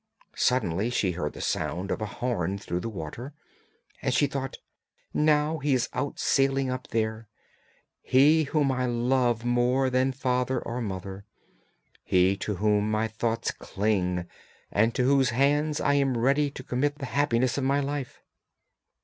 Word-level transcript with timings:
Suddenly 0.35 0.89
she 0.89 1.11
heard 1.11 1.33
the 1.33 1.41
sound 1.41 1.91
of 1.91 2.01
a 2.01 2.07
horn 2.07 2.57
through 2.57 2.79
the 2.79 2.89
water, 2.89 3.33
and 4.01 4.11
she 4.11 4.25
thought, 4.25 4.57
'Now 5.13 5.59
he 5.59 5.75
is 5.75 5.89
out 5.93 6.17
sailing 6.17 6.71
up 6.71 6.87
there; 6.87 7.27
he 8.01 8.45
whom 8.45 8.71
I 8.71 8.87
love 8.87 9.45
more 9.45 9.91
than 9.91 10.11
father 10.11 10.59
or 10.59 10.81
mother, 10.81 11.23
he 12.03 12.35
to 12.37 12.55
whom 12.55 12.89
my 12.89 13.07
thoughts 13.07 13.51
cling 13.51 14.25
and 14.71 14.95
to 14.95 15.03
whose 15.03 15.29
hands 15.29 15.79
I 15.79 15.93
am 15.93 16.17
ready 16.17 16.49
to 16.49 16.63
commit 16.63 16.97
the 16.97 17.05
happiness 17.05 17.59
of 17.59 17.63
my 17.63 17.79
life. 17.79 18.23